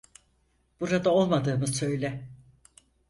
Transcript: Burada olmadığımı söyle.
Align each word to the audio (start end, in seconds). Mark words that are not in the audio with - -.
Burada 0.79 1.09
olmadığımı 1.09 1.67
söyle. 1.67 2.27